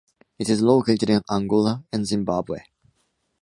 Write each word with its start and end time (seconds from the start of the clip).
It 0.39 0.49
is 0.49 0.63
located 0.63 1.11
in 1.11 1.21
Angola 1.29 1.83
and 1.93 2.07
Zimbabwe. 2.07 2.63